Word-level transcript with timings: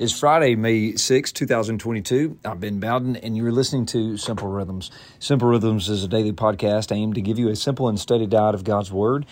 It's 0.00 0.16
Friday, 0.16 0.54
May 0.54 0.94
6, 0.94 1.32
2022. 1.32 2.38
I'm 2.44 2.60
Ben 2.60 2.78
Bowden, 2.78 3.16
and 3.16 3.36
you're 3.36 3.50
listening 3.50 3.84
to 3.86 4.16
Simple 4.16 4.46
Rhythms. 4.46 4.92
Simple 5.18 5.48
Rhythms 5.48 5.88
is 5.88 6.04
a 6.04 6.08
daily 6.08 6.30
podcast 6.32 6.94
aimed 6.94 7.16
to 7.16 7.20
give 7.20 7.36
you 7.36 7.48
a 7.48 7.56
simple 7.56 7.88
and 7.88 7.98
steady 7.98 8.28
diet 8.28 8.54
of 8.54 8.62
God's 8.62 8.92
Word 8.92 9.26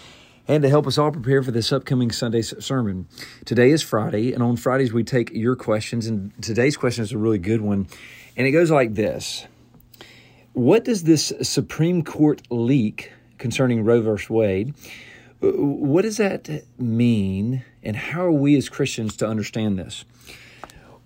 and 0.48 0.64
to 0.64 0.68
help 0.68 0.88
us 0.88 0.98
all 0.98 1.12
prepare 1.12 1.40
for 1.44 1.52
this 1.52 1.70
upcoming 1.70 2.10
Sunday 2.10 2.42
sermon. 2.42 3.06
Today 3.44 3.70
is 3.70 3.84
Friday, 3.84 4.32
and 4.32 4.42
on 4.42 4.56
Fridays 4.56 4.92
we 4.92 5.04
take 5.04 5.30
your 5.30 5.54
questions, 5.54 6.08
and 6.08 6.32
today's 6.42 6.76
question 6.76 7.04
is 7.04 7.12
a 7.12 7.18
really 7.18 7.38
good 7.38 7.60
one, 7.60 7.86
and 8.36 8.44
it 8.44 8.50
goes 8.50 8.68
like 8.68 8.94
this 8.96 9.46
What 10.52 10.82
does 10.82 11.04
this 11.04 11.32
Supreme 11.42 12.02
Court 12.02 12.42
leak 12.50 13.12
concerning 13.38 13.84
Roe 13.84 14.00
v. 14.00 14.20
Wade? 14.28 14.74
Uh, 15.40 15.52
what 15.52 16.02
does 16.02 16.16
that 16.16 16.64
mean, 16.76 17.64
and 17.84 17.94
how 17.94 18.24
are 18.24 18.32
we 18.32 18.56
as 18.56 18.68
Christians 18.68 19.14
to 19.18 19.28
understand 19.28 19.78
this? 19.78 20.04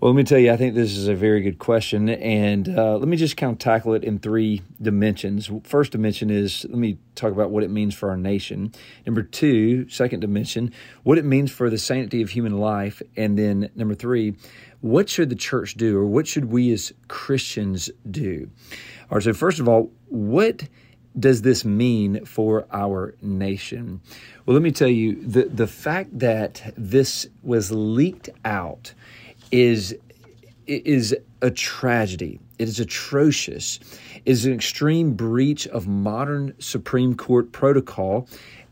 Well, 0.00 0.10
let 0.12 0.16
me 0.16 0.24
tell 0.24 0.38
you, 0.38 0.50
I 0.50 0.56
think 0.56 0.74
this 0.74 0.96
is 0.96 1.08
a 1.08 1.14
very 1.14 1.42
good 1.42 1.58
question. 1.58 2.08
And 2.08 2.66
uh, 2.70 2.96
let 2.96 3.06
me 3.06 3.18
just 3.18 3.36
kind 3.36 3.52
of 3.52 3.58
tackle 3.58 3.92
it 3.92 4.02
in 4.02 4.18
three 4.18 4.62
dimensions. 4.80 5.50
First 5.62 5.92
dimension 5.92 6.30
is 6.30 6.64
let 6.70 6.78
me 6.78 6.96
talk 7.14 7.32
about 7.32 7.50
what 7.50 7.64
it 7.64 7.70
means 7.70 7.94
for 7.94 8.08
our 8.08 8.16
nation. 8.16 8.72
Number 9.04 9.22
two, 9.22 9.90
second 9.90 10.20
dimension, 10.20 10.72
what 11.02 11.18
it 11.18 11.26
means 11.26 11.52
for 11.52 11.68
the 11.68 11.76
sanctity 11.76 12.22
of 12.22 12.30
human 12.30 12.56
life. 12.56 13.02
And 13.14 13.38
then 13.38 13.68
number 13.74 13.94
three, 13.94 14.36
what 14.80 15.10
should 15.10 15.28
the 15.28 15.36
church 15.36 15.74
do 15.74 15.98
or 15.98 16.06
what 16.06 16.26
should 16.26 16.46
we 16.46 16.72
as 16.72 16.94
Christians 17.06 17.90
do? 18.10 18.48
All 19.10 19.16
right, 19.16 19.22
so 19.22 19.34
first 19.34 19.60
of 19.60 19.68
all, 19.68 19.92
what 20.08 20.66
does 21.18 21.42
this 21.42 21.62
mean 21.62 22.24
for 22.24 22.66
our 22.72 23.16
nation? 23.20 24.00
Well, 24.46 24.54
let 24.54 24.62
me 24.62 24.72
tell 24.72 24.88
you 24.88 25.16
the, 25.16 25.42
the 25.44 25.66
fact 25.66 26.20
that 26.20 26.72
this 26.74 27.26
was 27.42 27.70
leaked 27.70 28.30
out 28.46 28.94
is 29.50 29.96
is 30.66 31.16
a 31.42 31.50
tragedy. 31.50 32.38
It 32.58 32.68
is 32.68 32.78
atrocious. 32.78 33.80
It 34.24 34.30
is 34.30 34.44
an 34.44 34.52
extreme 34.52 35.14
breach 35.14 35.66
of 35.66 35.88
modern 35.88 36.54
Supreme 36.60 37.16
Court 37.16 37.52
protocol. 37.52 38.28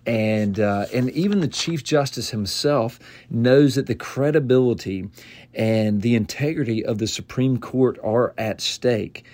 And, 0.07 0.59
uh, 0.59 0.87
and 0.95 1.11
even 1.11 1.41
the 1.41 1.49
Chief 1.49 1.85
Justice 1.85 2.31
himself 2.31 2.99
knows 3.29 3.75
that 3.75 3.87
the 3.87 3.95
credibility 3.95 5.09
and 5.55 6.01
the 6.01 6.15
integrity 6.15 6.85
of 6.85 6.99
the 6.99 7.07
Supreme 7.07 7.59
Court 7.59 7.99
are 8.03 8.33
at 8.39 8.61
stake. 8.61 9.25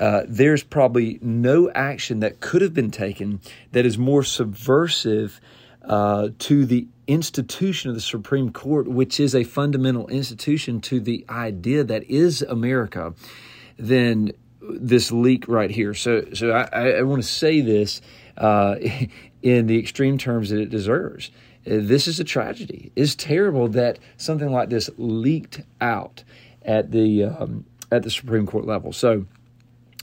Uh, 0.00 0.22
there's 0.26 0.62
probably 0.62 1.18
no 1.22 1.70
action 1.70 2.20
that 2.20 2.40
could 2.40 2.60
have 2.62 2.74
been 2.74 2.90
taken 2.90 3.40
that 3.72 3.86
is 3.86 3.96
more 3.96 4.22
subversive 4.22 5.40
uh, 5.86 6.28
to 6.40 6.66
the 6.66 6.86
institution 7.06 7.90
of 7.90 7.94
the 7.94 8.02
Supreme 8.02 8.50
Court, 8.50 8.88
which 8.88 9.20
is 9.20 9.34
a 9.34 9.44
fundamental 9.44 10.08
institution 10.08 10.80
to 10.82 11.00
the 11.00 11.24
idea 11.28 11.84
that 11.84 12.04
is 12.04 12.42
America, 12.42 13.14
than 13.78 14.32
this 14.60 15.12
leak 15.12 15.46
right 15.48 15.70
here. 15.70 15.94
So, 15.94 16.24
so 16.34 16.50
I, 16.50 16.90
I 16.90 17.02
want 17.02 17.22
to 17.22 17.28
say 17.28 17.60
this 17.60 18.00
uh, 18.36 18.76
in 19.42 19.66
the 19.66 19.78
extreme 19.78 20.18
terms 20.18 20.50
that 20.50 20.60
it 20.60 20.70
deserves. 20.70 21.30
This 21.64 22.06
is 22.06 22.20
a 22.20 22.24
tragedy. 22.24 22.92
It's 22.94 23.14
terrible 23.14 23.68
that 23.68 23.98
something 24.16 24.52
like 24.52 24.70
this 24.70 24.88
leaked 24.98 25.62
out 25.80 26.22
at 26.62 26.92
the 26.92 27.24
um, 27.24 27.64
at 27.90 28.02
the 28.02 28.10
Supreme 28.10 28.46
Court 28.46 28.66
level. 28.66 28.92
So 28.92 29.26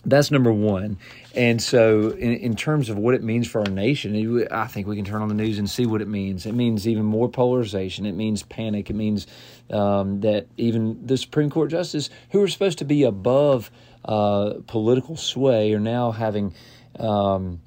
that's 0.05 0.31
number 0.31 0.51
one. 0.51 0.97
And 1.33 1.61
so, 1.61 2.09
in, 2.09 2.33
in, 2.33 2.55
terms 2.55 2.89
of 2.89 2.97
what 2.97 3.15
it 3.15 3.23
means 3.23 3.47
for 3.47 3.61
our 3.61 3.69
nation, 3.69 4.47
I 4.51 4.67
think 4.67 4.85
we 4.85 4.95
can 4.95 5.05
turn 5.05 5.21
on 5.21 5.29
the 5.29 5.33
news 5.33 5.57
and 5.57 5.69
see 5.69 5.85
what 5.85 6.01
it 6.01 6.07
means. 6.07 6.45
It 6.45 6.53
means 6.53 6.87
even 6.87 7.05
more 7.05 7.29
polarization. 7.29 8.05
It 8.05 8.11
means 8.13 8.43
panic. 8.43 8.89
It 8.89 8.95
means 8.95 9.27
um, 9.69 10.19
that 10.21 10.47
even 10.57 11.05
the 11.05 11.17
Supreme 11.17 11.49
Court 11.49 11.71
justices, 11.71 12.09
who 12.31 12.41
are 12.43 12.47
supposed 12.47 12.79
to 12.79 12.85
be 12.85 13.03
above 13.03 13.71
uh, 14.03 14.55
political 14.67 15.15
sway, 15.15 15.73
are 15.73 15.79
now 15.79 16.11
having 16.11 16.53
um, 16.99 17.61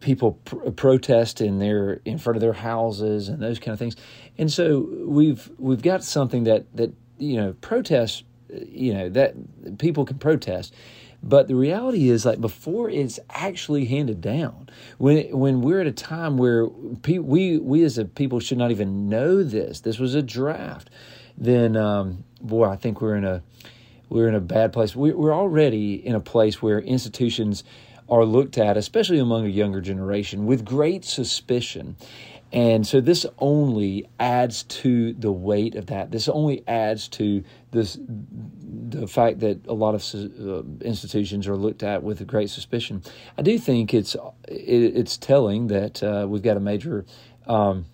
people 0.00 0.32
pr- 0.44 0.70
protest 0.70 1.40
in 1.40 1.58
their 1.58 2.00
in 2.04 2.18
front 2.18 2.36
of 2.36 2.40
their 2.40 2.52
houses 2.52 3.28
and 3.28 3.42
those 3.42 3.58
kind 3.58 3.72
of 3.72 3.78
things. 3.78 3.96
And 4.38 4.52
so 4.52 4.88
we've 5.04 5.50
we've 5.58 5.82
got 5.82 6.04
something 6.04 6.44
that 6.44 6.64
that 6.76 6.94
you 7.18 7.36
know 7.36 7.54
protests. 7.60 8.22
You 8.48 8.94
know 8.94 9.08
that 9.10 9.78
people 9.78 10.04
can 10.04 10.18
protest 10.18 10.74
but 11.22 11.48
the 11.48 11.54
reality 11.54 12.08
is, 12.08 12.24
like 12.24 12.40
before 12.40 12.88
it's 12.88 13.18
actually 13.28 13.84
handed 13.84 14.20
down, 14.20 14.68
when 14.98 15.36
when 15.36 15.60
we're 15.60 15.80
at 15.80 15.86
a 15.86 15.92
time 15.92 16.38
where 16.38 16.66
pe- 17.02 17.18
we 17.18 17.58
we 17.58 17.84
as 17.84 17.98
a 17.98 18.04
people 18.04 18.40
should 18.40 18.58
not 18.58 18.70
even 18.70 19.08
know 19.08 19.42
this. 19.42 19.80
This 19.80 19.98
was 19.98 20.14
a 20.14 20.22
draft. 20.22 20.88
Then, 21.36 21.76
um, 21.76 22.24
boy, 22.40 22.66
I 22.66 22.76
think 22.76 23.00
we're 23.00 23.16
in 23.16 23.24
a 23.24 23.42
we're 24.08 24.28
in 24.28 24.34
a 24.34 24.40
bad 24.40 24.72
place. 24.72 24.96
We, 24.96 25.12
we're 25.12 25.34
already 25.34 25.94
in 25.94 26.14
a 26.14 26.20
place 26.20 26.62
where 26.62 26.80
institutions 26.80 27.64
are 28.08 28.24
looked 28.24 28.58
at, 28.58 28.76
especially 28.76 29.18
among 29.18 29.46
a 29.46 29.50
younger 29.50 29.80
generation, 29.80 30.46
with 30.46 30.64
great 30.64 31.04
suspicion. 31.04 31.96
And 32.52 32.84
so 32.84 33.00
this 33.00 33.26
only 33.38 34.08
adds 34.18 34.64
to 34.64 35.12
the 35.12 35.30
weight 35.30 35.76
of 35.76 35.86
that. 35.86 36.10
This 36.10 36.28
only 36.28 36.64
adds 36.66 37.08
to 37.08 37.44
this 37.70 37.98
the 38.00 39.06
fact 39.06 39.38
that 39.40 39.64
a 39.68 39.72
lot 39.72 39.94
of 39.94 40.04
uh, 40.14 40.62
institutions 40.84 41.46
are 41.46 41.56
looked 41.56 41.84
at 41.84 42.02
with 42.02 42.20
a 42.20 42.24
great 42.24 42.50
suspicion. 42.50 43.02
I 43.38 43.42
do 43.42 43.56
think 43.58 43.94
it's 43.94 44.16
it, 44.48 44.96
it's 44.96 45.16
telling 45.16 45.68
that 45.68 46.02
uh, 46.02 46.26
we've 46.28 46.42
got 46.42 46.56
a 46.56 46.60
major 46.60 47.04
um, 47.46 47.86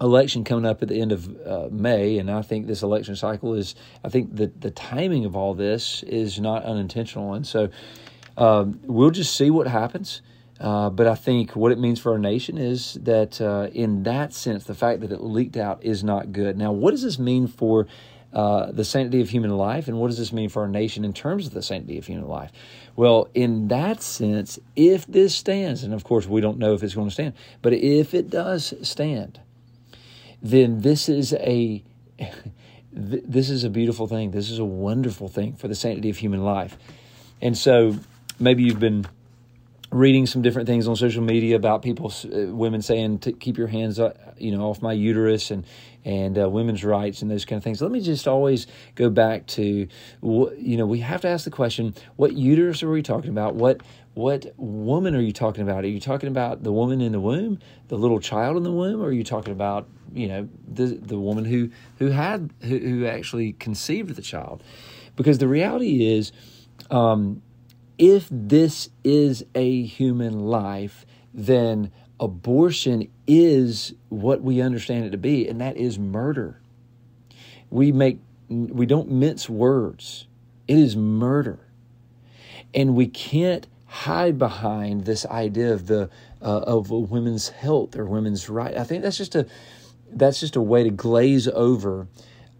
election 0.00 0.44
coming 0.44 0.64
up 0.64 0.82
at 0.82 0.88
the 0.88 1.00
end 1.00 1.12
of 1.12 1.46
uh, 1.46 1.68
May, 1.70 2.18
and 2.18 2.30
I 2.30 2.40
think 2.40 2.66
this 2.66 2.82
election 2.82 3.16
cycle 3.16 3.52
is. 3.52 3.74
I 4.02 4.08
think 4.08 4.36
that 4.36 4.62
the 4.62 4.70
timing 4.70 5.26
of 5.26 5.36
all 5.36 5.52
this 5.52 6.02
is 6.04 6.40
not 6.40 6.64
unintentional, 6.64 7.34
and 7.34 7.46
so 7.46 7.68
um, 8.38 8.80
we'll 8.84 9.10
just 9.10 9.36
see 9.36 9.50
what 9.50 9.66
happens. 9.66 10.22
Uh, 10.60 10.88
but 10.88 11.06
I 11.06 11.14
think 11.14 11.56
what 11.56 11.72
it 11.72 11.78
means 11.78 12.00
for 12.00 12.12
our 12.12 12.18
nation 12.18 12.58
is 12.58 12.94
that, 13.02 13.40
uh, 13.40 13.68
in 13.72 14.04
that 14.04 14.32
sense, 14.32 14.64
the 14.64 14.74
fact 14.74 15.00
that 15.00 15.10
it 15.10 15.20
leaked 15.20 15.56
out 15.56 15.82
is 15.82 16.04
not 16.04 16.32
good. 16.32 16.56
Now, 16.56 16.70
what 16.70 16.92
does 16.92 17.02
this 17.02 17.18
mean 17.18 17.48
for 17.48 17.86
uh, 18.32 18.72
the 18.72 18.84
sanctity 18.84 19.20
of 19.20 19.30
human 19.30 19.50
life, 19.50 19.86
and 19.88 19.98
what 19.98 20.08
does 20.08 20.18
this 20.18 20.32
mean 20.32 20.48
for 20.48 20.62
our 20.62 20.68
nation 20.68 21.04
in 21.04 21.12
terms 21.12 21.46
of 21.46 21.54
the 21.54 21.62
sanctity 21.62 21.98
of 21.98 22.06
human 22.06 22.28
life? 22.28 22.50
Well, 22.96 23.28
in 23.34 23.68
that 23.68 24.02
sense, 24.02 24.58
if 24.74 25.06
this 25.06 25.34
stands, 25.34 25.84
and 25.84 25.94
of 25.94 26.02
course 26.02 26.26
we 26.26 26.40
don't 26.40 26.58
know 26.58 26.74
if 26.74 26.82
it's 26.82 26.94
going 26.94 27.08
to 27.08 27.14
stand, 27.14 27.34
but 27.62 27.72
if 27.72 28.12
it 28.12 28.30
does 28.30 28.74
stand, 28.82 29.40
then 30.42 30.80
this 30.80 31.08
is 31.08 31.32
a 31.34 31.82
this 32.92 33.50
is 33.50 33.64
a 33.64 33.70
beautiful 33.70 34.06
thing. 34.06 34.30
This 34.30 34.50
is 34.50 34.58
a 34.58 34.64
wonderful 34.64 35.28
thing 35.28 35.54
for 35.54 35.68
the 35.68 35.74
sanctity 35.74 36.10
of 36.10 36.16
human 36.16 36.44
life. 36.44 36.76
And 37.40 37.56
so 37.56 37.98
maybe 38.38 38.62
you've 38.62 38.80
been 38.80 39.06
reading 39.94 40.26
some 40.26 40.42
different 40.42 40.66
things 40.66 40.88
on 40.88 40.96
social 40.96 41.22
media 41.22 41.54
about 41.54 41.80
people, 41.80 42.12
uh, 42.24 42.52
women 42.52 42.82
saying 42.82 43.16
to 43.20 43.30
keep 43.30 43.56
your 43.56 43.68
hands, 43.68 44.00
you 44.36 44.50
know, 44.50 44.64
off 44.64 44.82
my 44.82 44.92
uterus 44.92 45.52
and 45.52 45.64
and 46.04 46.36
uh, 46.36 46.50
women's 46.50 46.84
rights 46.84 47.22
and 47.22 47.30
those 47.30 47.44
kind 47.44 47.58
of 47.58 47.64
things. 47.64 47.80
Let 47.80 47.92
me 47.92 48.00
just 48.00 48.26
always 48.26 48.66
go 48.96 49.08
back 49.08 49.46
to, 49.46 49.62
you 50.20 50.76
know, 50.76 50.84
we 50.84 50.98
have 50.98 51.20
to 51.20 51.28
ask 51.28 51.44
the 51.44 51.50
question: 51.50 51.94
What 52.16 52.32
uterus 52.32 52.82
are 52.82 52.90
we 52.90 53.02
talking 53.02 53.30
about? 53.30 53.54
What 53.54 53.82
what 54.14 54.52
woman 54.56 55.14
are 55.14 55.20
you 55.20 55.32
talking 55.32 55.62
about? 55.62 55.84
Are 55.84 55.88
you 55.88 56.00
talking 56.00 56.28
about 56.28 56.64
the 56.64 56.72
woman 56.72 57.00
in 57.00 57.12
the 57.12 57.20
womb, 57.20 57.60
the 57.86 57.96
little 57.96 58.18
child 58.18 58.56
in 58.56 58.64
the 58.64 58.72
womb, 58.72 59.00
or 59.00 59.06
are 59.06 59.12
you 59.12 59.24
talking 59.24 59.52
about 59.52 59.88
you 60.12 60.26
know 60.26 60.48
the 60.66 60.86
the 60.86 61.18
woman 61.18 61.44
who 61.44 61.70
who 61.98 62.08
had 62.08 62.52
who, 62.62 62.78
who 62.78 63.06
actually 63.06 63.52
conceived 63.52 64.16
the 64.16 64.22
child? 64.22 64.64
Because 65.14 65.38
the 65.38 65.48
reality 65.48 66.16
is. 66.16 66.32
Um, 66.90 67.40
if 67.98 68.28
this 68.30 68.90
is 69.02 69.44
a 69.54 69.82
human 69.82 70.40
life, 70.40 71.06
then 71.32 71.90
abortion 72.20 73.10
is 73.26 73.94
what 74.08 74.42
we 74.42 74.60
understand 74.60 75.04
it 75.04 75.10
to 75.10 75.18
be, 75.18 75.48
and 75.48 75.60
that 75.60 75.76
is 75.76 75.98
murder. 75.98 76.60
We 77.70 77.92
make 77.92 78.18
we 78.48 78.86
don't 78.86 79.10
mince 79.10 79.48
words. 79.48 80.26
It 80.68 80.78
is 80.78 80.96
murder. 80.96 81.60
And 82.72 82.94
we 82.94 83.06
can't 83.06 83.66
hide 83.86 84.38
behind 84.38 85.04
this 85.04 85.24
idea 85.26 85.72
of 85.72 85.86
the 85.86 86.10
uh, 86.42 86.60
of 86.60 86.90
women's 86.90 87.48
health 87.48 87.96
or 87.96 88.04
women's 88.04 88.48
right. 88.48 88.76
I 88.76 88.84
think 88.84 89.02
that's 89.02 89.16
just 89.16 89.34
a 89.34 89.46
that's 90.12 90.40
just 90.40 90.56
a 90.56 90.60
way 90.60 90.84
to 90.84 90.90
glaze 90.90 91.48
over 91.48 92.06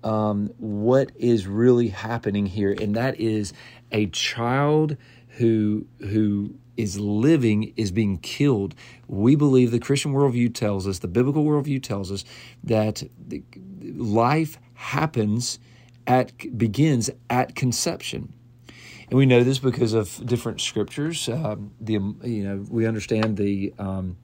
um, 0.03 0.51
what 0.59 1.11
is 1.17 1.47
really 1.47 1.89
happening 1.89 2.47
here, 2.47 2.73
and 2.73 2.95
that 2.97 3.19
is 3.21 3.53
a 3.95 4.07
child 4.09 4.99
who 5.29 5.87
who 6.01 6.55
is 6.77 6.99
living 6.99 7.73
is 7.77 7.93
being 7.93 8.19
killed. 8.19 8.75
We 9.07 9.37
believe 9.37 9.71
the 9.71 9.79
Christian 9.79 10.13
worldview 10.13 10.53
tells 10.55 10.87
us, 10.89 10.99
the 10.99 11.09
biblical 11.09 11.45
worldview 11.45 11.83
tells 11.83 12.11
us 12.11 12.25
that 12.65 13.05
life 13.81 14.59
happens 14.75 15.59
at 16.07 16.59
begins 16.59 17.11
at 17.31 17.55
conception. 17.55 18.35
And 19.09 19.19
we 19.19 19.27
know 19.27 19.45
this 19.45 19.59
because 19.59 19.93
of 19.93 20.27
different 20.27 20.61
scriptures. 20.61 21.29
Um, 21.29 21.71
the 21.81 21.93
you 21.93 22.45
know 22.45 22.65
we 22.69 22.87
understand 22.87 23.37
the 23.37 23.73
um, 23.79 24.17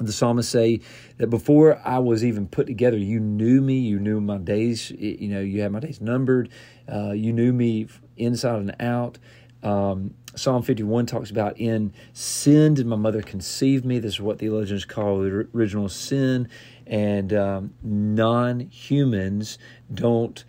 the 0.00 0.12
psalmist 0.12 0.50
say 0.50 0.80
that 1.16 1.28
before 1.28 1.80
I 1.84 1.98
was 1.98 2.24
even 2.24 2.46
put 2.46 2.66
together, 2.66 2.96
you 2.96 3.20
knew 3.20 3.60
me. 3.60 3.78
You 3.78 3.98
knew 3.98 4.20
my 4.20 4.38
days. 4.38 4.90
You 4.90 5.28
know, 5.28 5.40
you 5.40 5.62
had 5.62 5.72
my 5.72 5.80
days 5.80 6.00
numbered. 6.00 6.48
Uh, 6.90 7.12
you 7.12 7.32
knew 7.32 7.52
me 7.52 7.88
inside 8.16 8.60
and 8.60 8.76
out. 8.80 9.18
Um, 9.62 10.14
Psalm 10.36 10.62
51 10.62 11.06
talks 11.06 11.30
about 11.30 11.58
in 11.58 11.92
sin 12.12 12.74
did 12.74 12.86
my 12.86 12.96
mother 12.96 13.22
conceive 13.22 13.84
me. 13.84 13.98
This 13.98 14.14
is 14.14 14.20
what 14.20 14.38
theologians 14.38 14.84
call 14.84 15.18
the 15.18 15.48
original 15.52 15.88
sin. 15.88 16.48
And 16.86 17.32
um, 17.32 17.74
non 17.82 18.60
humans 18.60 19.58
don't 19.92 20.44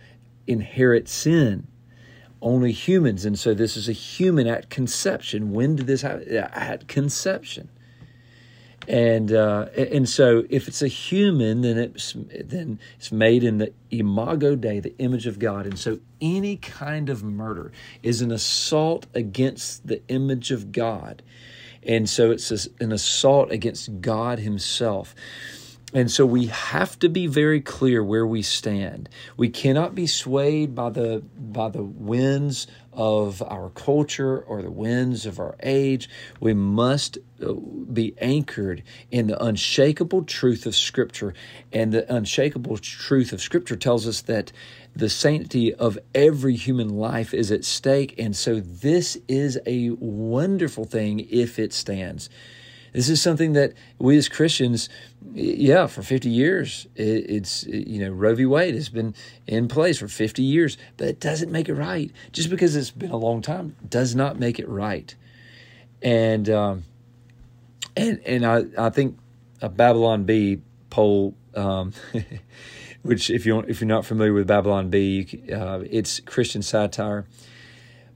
inherit 0.46 1.08
sin. 1.08 1.66
Only 2.40 2.72
humans. 2.72 3.24
And 3.24 3.38
so 3.38 3.52
this 3.52 3.76
is 3.76 3.88
a 3.88 3.92
human 3.92 4.46
at 4.46 4.70
conception. 4.70 5.52
When 5.52 5.76
did 5.76 5.86
this 5.86 6.02
happen? 6.02 6.32
At 6.36 6.86
conception 6.86 7.68
and 8.90 9.32
uh, 9.32 9.66
and 9.76 10.08
so 10.08 10.44
if 10.50 10.66
it's 10.66 10.82
a 10.82 10.88
human, 10.88 11.60
then 11.60 11.78
it's 11.78 12.16
then 12.28 12.80
it's 12.96 13.12
made 13.12 13.44
in 13.44 13.58
the 13.58 13.72
imago 13.92 14.56
Dei, 14.56 14.80
the 14.80 14.98
image 14.98 15.28
of 15.28 15.38
God, 15.38 15.64
and 15.64 15.78
so 15.78 16.00
any 16.20 16.56
kind 16.56 17.08
of 17.08 17.22
murder 17.22 17.70
is 18.02 18.20
an 18.20 18.32
assault 18.32 19.06
against 19.14 19.86
the 19.86 20.02
image 20.08 20.50
of 20.50 20.72
God, 20.72 21.22
and 21.84 22.10
so 22.10 22.32
it's 22.32 22.50
an 22.80 22.90
assault 22.90 23.52
against 23.52 24.00
God 24.00 24.40
Himself. 24.40 25.14
And 25.92 26.10
so 26.10 26.24
we 26.24 26.46
have 26.46 26.98
to 27.00 27.08
be 27.08 27.26
very 27.26 27.60
clear 27.60 28.02
where 28.04 28.26
we 28.26 28.42
stand. 28.42 29.08
We 29.36 29.48
cannot 29.48 29.94
be 29.94 30.06
swayed 30.06 30.74
by 30.74 30.90
the 30.90 31.22
by 31.36 31.68
the 31.68 31.82
winds 31.82 32.68
of 32.92 33.42
our 33.42 33.70
culture 33.70 34.38
or 34.38 34.62
the 34.62 34.70
winds 34.70 35.26
of 35.26 35.40
our 35.40 35.56
age. 35.62 36.08
We 36.38 36.54
must 36.54 37.18
uh, 37.44 37.54
be 37.54 38.14
anchored 38.18 38.84
in 39.10 39.26
the 39.26 39.42
unshakable 39.42 40.24
truth 40.24 40.64
of 40.64 40.76
Scripture. 40.76 41.34
And 41.72 41.92
the 41.92 42.12
unshakable 42.12 42.78
truth 42.78 43.32
of 43.32 43.40
Scripture 43.40 43.76
tells 43.76 44.06
us 44.06 44.20
that 44.22 44.52
the 44.94 45.08
sanctity 45.08 45.74
of 45.74 45.98
every 46.14 46.54
human 46.54 46.88
life 46.88 47.34
is 47.34 47.50
at 47.50 47.64
stake. 47.64 48.14
And 48.18 48.36
so 48.36 48.60
this 48.60 49.16
is 49.26 49.58
a 49.66 49.90
wonderful 49.90 50.84
thing 50.84 51.26
if 51.30 51.58
it 51.58 51.72
stands. 51.72 52.28
This 52.92 53.08
is 53.08 53.22
something 53.22 53.52
that 53.52 53.74
we 53.98 54.16
as 54.16 54.28
Christians, 54.28 54.88
yeah, 55.32 55.86
for 55.86 56.02
50 56.02 56.28
years, 56.28 56.86
it's, 56.96 57.64
you 57.64 58.00
know, 58.00 58.10
Roe 58.10 58.34
v. 58.34 58.46
Wade 58.46 58.74
has 58.74 58.88
been 58.88 59.14
in 59.46 59.68
place 59.68 59.98
for 59.98 60.08
50 60.08 60.42
years, 60.42 60.76
but 60.96 61.08
it 61.08 61.20
doesn't 61.20 61.50
make 61.50 61.68
it 61.68 61.74
right. 61.74 62.10
Just 62.32 62.50
because 62.50 62.76
it's 62.76 62.90
been 62.90 63.10
a 63.10 63.16
long 63.16 63.42
time 63.42 63.76
does 63.88 64.14
not 64.14 64.38
make 64.38 64.58
it 64.58 64.68
right. 64.68 65.14
And, 66.02 66.48
um, 66.48 66.84
and, 67.96 68.20
and 68.26 68.44
I, 68.44 68.64
I 68.78 68.90
think 68.90 69.18
a 69.62 69.68
Babylon 69.68 70.24
Bee 70.24 70.60
poll, 70.88 71.34
um, 71.54 71.92
which 73.02 73.30
if 73.30 73.46
you 73.46 73.60
if 73.60 73.80
you're 73.80 73.88
not 73.88 74.04
familiar 74.04 74.32
with 74.32 74.46
Babylon 74.46 74.90
Bee, 74.90 75.42
uh, 75.52 75.80
it's 75.88 76.20
Christian 76.20 76.62
satire, 76.62 77.26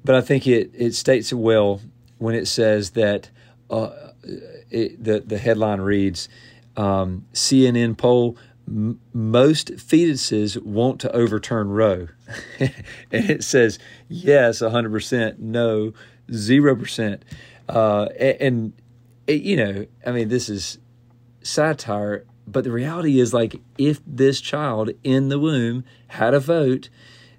but 0.04 0.14
I 0.14 0.20
think 0.20 0.46
it 0.46 0.70
it 0.74 0.94
states 0.94 1.32
it 1.32 1.36
well 1.36 1.80
when 2.18 2.34
it 2.34 2.46
says 2.46 2.90
that 2.90 3.30
uh, 3.70 3.90
it, 4.70 5.02
the 5.02 5.20
the 5.20 5.38
headline 5.38 5.80
reads 5.80 6.28
um, 6.76 7.26
CNN 7.32 7.96
poll 7.96 8.36
m- 8.66 9.00
most 9.12 9.72
fetuses 9.72 10.60
want 10.62 11.00
to 11.00 11.12
overturn 11.12 11.68
Roe, 11.68 12.08
and 12.60 12.72
it 13.10 13.44
says 13.44 13.78
yes, 14.08 14.60
hundred 14.60 14.92
percent, 14.92 15.40
no, 15.40 15.92
zero 16.32 16.74
percent, 16.76 17.24
uh, 17.68 18.08
and, 18.18 18.40
and 18.40 18.72
it, 19.26 19.42
you 19.42 19.56
know, 19.56 19.86
I 20.06 20.12
mean, 20.12 20.28
this 20.28 20.48
is 20.48 20.78
satire, 21.42 22.24
but 22.46 22.64
the 22.64 22.72
reality 22.72 23.20
is 23.20 23.32
like 23.32 23.60
if 23.78 24.00
this 24.06 24.40
child 24.40 24.90
in 25.02 25.28
the 25.28 25.38
womb 25.38 25.84
had 26.08 26.34
a 26.34 26.40
vote, 26.40 26.88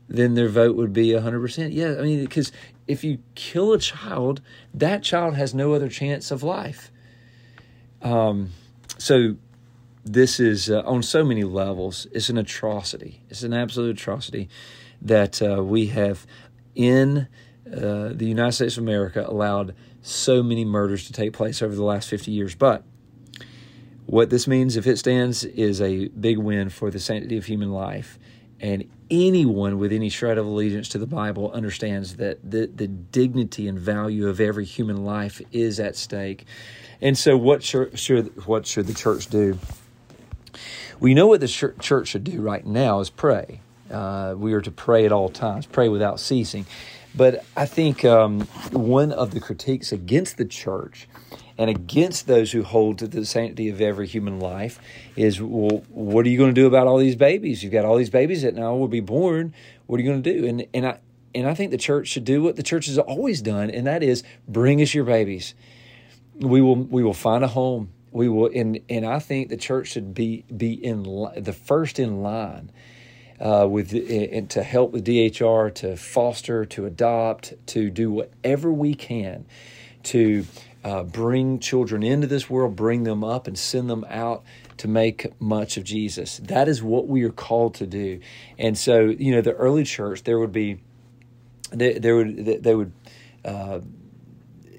then 0.08 0.36
their 0.36 0.50
vote 0.50 0.76
would 0.76 0.94
be 0.94 1.10
100%. 1.10 1.74
Yeah, 1.74 1.96
I 2.00 2.04
mean, 2.04 2.24
because 2.24 2.52
if 2.88 3.04
you 3.04 3.20
kill 3.34 3.74
a 3.74 3.80
child, 3.80 4.42
that 4.74 5.04
child 5.04 5.36
has 5.36 5.54
no 5.54 5.74
other 5.74 5.90
chance 5.90 6.32
of 6.32 6.44
life. 6.44 6.92
Um, 8.02 8.52
so 8.98 9.36
this 10.04 10.40
is 10.40 10.70
uh, 10.70 10.82
on 10.86 11.04
so 11.04 11.24
many 11.24 11.44
levels. 11.44 12.08
It's 12.12 12.30
an 12.30 12.38
atrocity. 12.38 13.22
It's 13.30 13.44
an 13.44 13.54
absolute 13.54 13.98
atrocity 13.98 14.50
that 15.02 15.42
uh, 15.42 15.64
we 15.64 15.88
have 15.88 16.26
in 16.76 17.28
uh, 17.68 18.10
the 18.14 18.26
United 18.26 18.52
States 18.52 18.78
of 18.78 18.84
America 18.84 19.26
allowed 19.28 19.74
so 20.02 20.44
many 20.44 20.64
murders 20.64 21.08
to 21.08 21.14
take 21.14 21.34
place 21.34 21.62
over 21.62 21.74
the 21.74 21.84
last 21.84 22.10
50 22.10 22.32
years. 22.32 22.54
But 22.54 22.84
what 24.06 24.30
this 24.30 24.48
means, 24.48 24.78
if 24.78 24.86
it 24.86 24.98
stands, 24.98 25.44
is 25.44 25.82
a 25.82 26.10
big 26.10 26.38
win 26.38 26.70
for 26.70 26.92
the 26.92 27.00
sanctity 27.00 27.38
of 27.38 27.46
human 27.46 27.72
life. 27.72 28.20
And 28.62 28.90
anyone 29.12 29.78
with 29.78 29.92
any 29.92 30.10
shred 30.10 30.38
of 30.38 30.46
allegiance 30.46 30.90
to 30.90 30.98
the 30.98 31.06
Bible 31.06 31.52
understands 31.52 32.16
that 32.18 32.40
the, 32.50 32.68
the 32.68 32.88
dignity 32.88 33.68
and 33.68 33.78
value 33.78 34.28
of 34.28 34.40
every 34.40 34.66
human 34.66 35.04
life 35.04 35.42
is 35.52 35.80
at 35.80 35.96
stake. 35.96 36.46
And 37.02 37.18
so, 37.18 37.38
what 37.38 37.64
should, 37.64 38.00
should 38.00 38.46
what 38.46 38.66
should 38.66 38.88
the 38.88 38.94
church 38.94 39.28
do? 39.28 39.60
We 41.00 41.14
know 41.14 41.28
what 41.28 41.42
the 41.42 41.48
church 41.48 42.08
should 42.08 42.24
do 42.24 42.42
right 42.42 42.66
now 42.66 43.02
is 43.02 43.10
pray. 43.10 43.60
Uh, 43.92 44.34
we 44.38 44.54
are 44.54 44.62
to 44.62 44.72
pray 44.72 45.06
at 45.06 45.12
all 45.12 45.30
times, 45.30 45.66
pray 45.66 45.90
without 45.90 46.20
ceasing. 46.20 46.66
But 47.16 47.46
I 47.56 47.66
think 47.66 48.04
um, 48.04 48.42
one 48.72 49.12
of 49.12 49.32
the 49.32 49.40
critiques 49.40 49.92
against 49.92 50.38
the 50.38 50.46
church 50.46 51.08
and 51.58 51.70
against 51.70 52.28
those 52.28 52.52
who 52.52 52.64
hold 52.64 53.00
to 53.00 53.08
the 53.08 53.26
sanctity 53.26 53.70
of 53.70 53.80
every 53.80 54.08
human 54.08 54.40
life 54.40 54.80
is 55.16 55.42
well, 55.42 55.84
what 55.90 56.26
are 56.26 56.30
you 56.30 56.38
going 56.38 56.54
to 56.54 56.62
do 56.62 56.68
about 56.68 56.88
all 56.88 56.98
these 56.98 57.16
babies? 57.16 57.64
You've 57.64 57.72
got 57.72 57.86
all 57.86 57.96
these 57.96 58.10
babies 58.10 58.42
that 58.42 58.56
now 58.56 58.76
will 58.76 58.90
be 58.90 59.00
born. 59.00 59.54
What 59.86 60.00
are 60.00 60.04
you 60.04 60.10
going 60.10 60.24
to 60.24 60.34
do? 60.34 60.46
And 60.46 60.68
and 60.74 60.86
I 60.86 61.00
and 61.34 61.48
I 61.48 61.54
think 61.54 61.72
the 61.72 61.78
church 61.78 62.08
should 62.08 62.26
do 62.26 62.44
what 62.44 62.58
the 62.58 62.64
church 62.64 62.88
has 62.88 62.98
always 62.98 63.42
done, 63.42 63.70
and 63.70 63.88
that 63.88 64.04
is 64.04 64.24
bring 64.48 64.82
us 64.82 64.94
your 64.94 65.06
babies. 65.06 65.56
We 66.36 66.62
will 66.62 66.76
we 66.76 67.04
will 67.04 67.14
find 67.14 67.44
a 67.44 67.48
home. 67.48 67.92
We 68.12 68.28
will 68.28 68.50
and 68.54 68.80
and 68.90 69.06
I 69.06 69.20
think 69.20 69.50
the 69.50 69.58
church 69.58 69.88
should 69.88 70.14
be 70.14 70.44
be 70.56 70.74
in 70.74 71.04
the 71.38 71.54
first 71.54 72.00
in 72.00 72.22
line. 72.22 72.72
Uh, 73.38 73.68
with 73.70 73.94
and 73.94 74.50
to 74.50 74.64
help 74.64 74.94
the 74.94 75.02
DHR, 75.02 75.74
to 75.76 75.98
foster, 75.98 76.64
to 76.64 76.86
adopt, 76.86 77.54
to 77.68 77.90
do 77.90 78.10
whatever 78.10 78.72
we 78.72 78.96
can 78.96 79.46
to 80.06 80.46
uh, 80.84 81.04
bring 81.04 81.60
children 81.60 82.04
into 82.04 82.28
this 82.28 82.50
world, 82.50 82.76
bring 82.76 83.04
them 83.04 83.24
up, 83.24 83.48
and 83.48 83.58
send 83.58 83.90
them 83.90 84.06
out 84.08 84.44
to 84.78 84.88
make 84.88 85.40
much 85.42 85.78
of 85.78 85.84
Jesus. 85.84 86.38
That 86.38 86.68
is 86.68 86.82
what 86.84 87.08
we 87.08 87.24
are 87.24 87.32
called 87.32 87.76
to 87.76 87.88
do. 87.88 88.20
And 88.58 88.78
so, 88.78 89.06
you 89.06 89.34
know, 89.34 89.42
the 89.42 89.54
early 89.54 89.84
church, 89.84 90.24
there 90.24 90.40
would 90.40 90.52
be, 90.52 90.80
there, 91.72 92.00
there 92.00 92.16
would, 92.16 92.64
they 92.64 92.76
would, 92.76 92.94
uh, 93.44 93.82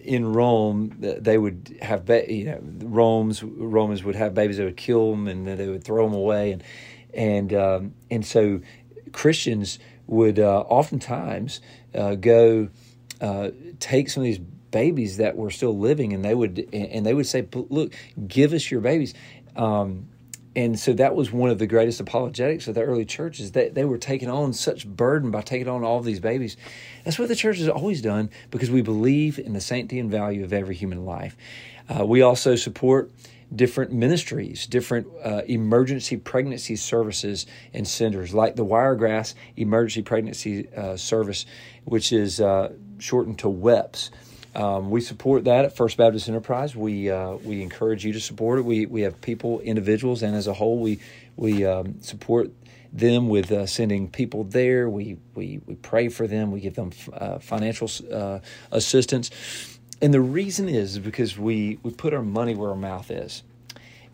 in 0.05 0.33
Rome, 0.33 0.95
they 1.01 1.37
would 1.37 1.77
have, 1.83 2.07
ba- 2.07 2.33
you 2.33 2.45
know, 2.45 2.61
Romans 2.63 3.43
Romans 3.43 4.05
would 4.05 4.15
have 4.15 4.35
babies. 4.35 4.59
They 4.59 4.65
would 4.65 4.77
kill 4.77 5.11
them 5.11 5.27
and 5.27 5.45
then 5.45 5.59
they 5.59 5.69
would 5.69 5.83
throw 5.83 6.05
them 6.05 6.15
away, 6.15 6.53
and 6.53 6.63
and 7.15 7.53
um, 7.53 7.95
and 8.11 8.25
so 8.25 8.61
Christians 9.13 9.79
would 10.07 10.39
uh, 10.39 10.61
oftentimes 10.61 11.61
uh, 11.95 12.15
go 12.15 12.69
uh, 13.21 13.51
take 13.81 14.09
some 14.09 14.23
of 14.23 14.27
these 14.27 14.39
babies 14.39 15.17
that 15.19 15.37
were 15.37 15.51
still 15.51 15.77
living, 15.77 16.13
and 16.13 16.25
they 16.25 16.35
would 16.35 16.69
and 16.73 17.05
they 17.05 17.15
would 17.15 17.27
say, 17.27 17.47
"Look, 17.53 17.95
give 18.27 18.53
us 18.53 18.71
your 18.71 18.81
babies." 18.81 19.15
Um, 19.57 20.09
and 20.57 20.79
so 20.79 20.95
that 20.95 21.15
was 21.15 21.31
one 21.31 21.51
of 21.51 21.59
the 21.59 21.67
greatest 21.67 22.01
apologetics 22.01 22.67
of 22.67 22.75
the 22.75 22.83
early 22.83 23.05
churches. 23.05 23.53
They, 23.53 23.69
they 23.69 23.85
were 23.85 23.99
taking 23.99 24.31
on 24.31 24.55
such 24.55 24.89
burden 24.89 25.31
by 25.31 25.43
taking 25.43 25.69
on 25.69 25.85
all 25.85 26.01
these 26.01 26.19
babies. 26.19 26.57
That's 27.05 27.19
what 27.19 27.29
the 27.29 27.37
church 27.37 27.59
has 27.59 27.69
always 27.69 28.01
done 28.01 28.31
because 28.51 28.71
we 28.71 28.81
believe 28.81 29.39
in 29.39 29.53
the 29.53 29.61
sanctity 29.61 30.01
and 30.01 30.11
value 30.11 30.45
of 30.45 30.55
every 30.55 30.75
human 30.75 31.05
life. 31.05 31.37
Uh, 31.89 32.07
we 32.07 32.23
also 32.23 32.57
support 32.57 33.11
different 33.55 33.93
ministries, 33.93 34.67
different 34.67 35.07
uh, 35.25 35.43
emergency 35.47 36.17
pregnancy 36.17 36.77
services 36.77 37.47
and 37.73 37.87
centers, 37.87 38.35
like 38.35 38.57
the 38.57 38.65
Wiregrass 38.65 39.35
Emergency 39.57 40.03
Pregnancy 40.03 40.73
uh, 40.75 40.97
Service, 40.97 41.47
which 41.85 42.13
is 42.13 42.41
uh, 42.41 42.73
shortened 42.99 43.39
to 43.41 43.49
WEPS. 43.49 44.11
Um, 44.55 44.91
we 44.91 45.03
support 45.03 45.45
that 45.45 45.67
at 45.67 45.77
First 45.77 45.99
Baptist 45.99 46.29
Enterprise. 46.29 46.75
We 46.75 47.11
uh, 47.11 47.35
we 47.35 47.63
encourage 47.63 48.07
you 48.07 48.15
to 48.15 48.21
support 48.21 48.59
it. 48.59 48.63
We 48.63 48.87
we 48.87 49.03
have 49.03 49.21
people, 49.21 49.61
individuals, 49.61 50.23
and 50.23 50.35
as 50.35 50.47
a 50.47 50.55
whole, 50.55 50.79
we 50.79 50.99
we 51.37 51.67
um, 51.67 52.01
support 52.01 52.51
them 52.91 53.29
with 53.29 53.53
uh, 53.53 53.67
sending 53.67 54.09
people 54.09 54.45
there. 54.45 54.89
We 54.89 55.19
we 55.35 55.61
we 55.67 55.75
pray 55.75 56.09
for 56.09 56.27
them. 56.27 56.53
We 56.53 56.61
give 56.61 56.75
them 56.75 56.93
uh, 57.13 57.39
financial 57.39 57.91
uh, 58.11 58.41
assistance, 58.73 59.31
and 60.01 60.13
the 60.13 60.21
reason 60.21 60.69
is 60.69 60.99
because 60.99 61.39
we 61.39 61.79
we 61.83 61.91
put 61.91 62.15
our 62.15 62.23
money 62.23 62.55
where 62.55 62.71
our 62.71 62.77
mouth 62.77 63.11
is, 63.11 63.43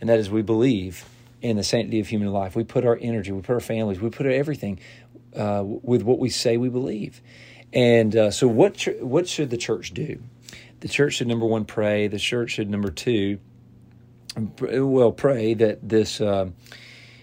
and 0.01 0.09
that 0.09 0.19
is 0.19 0.31
we 0.31 0.43
believe 0.43 1.05
in 1.41 1.57
the 1.57 1.65
sanctity 1.65 2.01
of 2.01 2.09
human 2.09 2.29
life. 2.33 2.55
We 2.55 2.65
put 2.65 2.85
our 2.85 2.99
energy, 3.01 3.33
we 3.33 3.43
put 3.43 3.55
our 3.55 3.61
families, 3.61 4.01
we 4.01 4.11
put 4.11 4.27
everything 4.27 4.79
uh, 5.37 5.63
with 5.65 6.03
what 6.03 6.19
we 6.19 6.31
say 6.31 6.57
we 6.57 6.69
believe. 6.69 7.21
And 7.73 8.15
uh, 8.15 8.31
so, 8.31 8.47
what 8.47 8.75
ch- 8.75 9.01
what 9.01 9.29
should 9.29 9.51
the 9.51 9.57
church 9.57 9.93
do? 9.93 10.23
The 10.81 10.89
church 10.89 11.15
should 11.15 11.29
number 11.29 11.47
one 11.47 11.65
pray. 11.65 12.09
The 12.09 12.19
church 12.19 12.51
should 12.51 12.69
number 12.69 12.91
two 12.91 13.39
well, 14.37 15.13
pray 15.13 15.55
that 15.55 15.87
this 15.89 16.21
uh, 16.21 16.51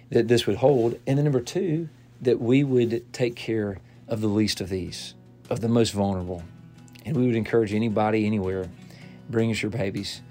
that 0.10 0.28
this 0.28 0.48
would 0.48 0.58
hold, 0.58 1.00
and 1.08 1.18
then 1.18 1.26
number 1.26 1.42
two, 1.42 1.90
that 2.22 2.40
we 2.40 2.64
would 2.64 3.12
take 3.14 3.36
care 3.36 3.80
of 4.08 4.22
the 4.22 4.28
least 4.28 4.62
of 4.62 4.70
these, 4.70 5.14
of 5.50 5.62
the 5.62 5.68
most 5.68 5.92
vulnerable, 5.92 6.44
and 7.10 7.18
we 7.18 7.26
would 7.26 7.36
encourage 7.36 7.74
anybody 7.74 8.28
anywhere, 8.28 8.70
bring 9.32 9.50
us 9.50 9.64
your 9.64 9.72
babies. 9.72 10.22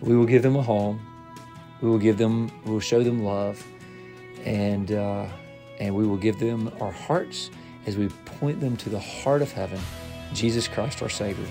We 0.00 0.16
will 0.16 0.24
give 0.24 0.42
them 0.42 0.56
a 0.56 0.62
home. 0.62 0.98
We 1.82 1.90
will 1.90 1.98
give 1.98 2.16
them. 2.16 2.50
We 2.64 2.72
will 2.72 2.80
show 2.80 3.02
them 3.02 3.22
love, 3.22 3.62
and 4.44 4.90
uh, 4.90 5.26
and 5.78 5.94
we 5.94 6.06
will 6.06 6.16
give 6.16 6.38
them 6.38 6.72
our 6.80 6.90
hearts 6.90 7.50
as 7.86 7.98
we 7.98 8.08
point 8.24 8.60
them 8.60 8.74
to 8.78 8.88
the 8.88 8.98
heart 8.98 9.42
of 9.42 9.52
heaven, 9.52 9.78
Jesus 10.32 10.66
Christ 10.66 11.02
our 11.02 11.10
Savior. 11.10 11.46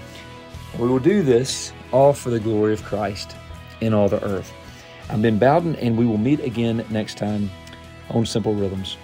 We 0.79 0.87
will 0.87 0.97
do 0.97 1.21
this 1.21 1.71
all 1.91 2.13
for 2.13 2.31
the 2.31 2.39
glory 2.39 2.73
of 2.73 2.83
Christ 2.83 3.35
in 3.79 3.93
all 3.93 4.09
the 4.09 4.23
earth. 4.23 4.51
I'm 5.09 5.21
Ben 5.21 5.37
Bowden, 5.37 5.75
and 5.75 5.95
we 5.95 6.07
will 6.07 6.17
meet 6.17 6.39
again 6.39 6.83
next 6.89 7.19
time 7.19 7.51
on 8.09 8.25
Simple 8.25 8.55
Rhythms. 8.55 8.97